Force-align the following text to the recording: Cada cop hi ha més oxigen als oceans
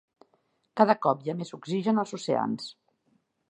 Cada 0.81 0.95
cop 1.03 1.21
hi 1.27 1.31
ha 1.33 1.37
més 1.43 1.55
oxigen 1.59 2.05
als 2.05 2.17
oceans 2.21 2.69